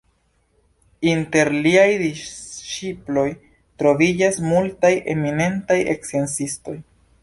Inter 1.11 1.51
liaj 1.67 1.85
disĉiploj 2.05 3.29
troviĝas 3.83 4.43
multaj 4.51 4.95
eminentaj 5.17 5.83
sciencistoj. 5.89 6.81